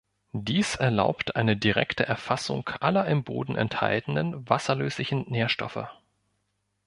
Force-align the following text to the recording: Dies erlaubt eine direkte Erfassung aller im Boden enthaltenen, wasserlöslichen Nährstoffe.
Dies 0.33 0.73
erlaubt 0.77 1.35
eine 1.35 1.55
direkte 1.55 2.07
Erfassung 2.07 2.67
aller 2.79 3.05
im 3.05 3.23
Boden 3.23 3.55
enthaltenen, 3.55 4.49
wasserlöslichen 4.49 5.27
Nährstoffe. 5.29 5.89